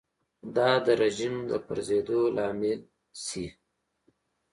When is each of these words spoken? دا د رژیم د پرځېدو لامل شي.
دا 0.55 0.69
د 0.85 0.87
رژیم 1.03 1.35
د 1.49 1.51
پرځېدو 1.67 2.19
لامل 2.37 2.79
شي. 3.25 3.45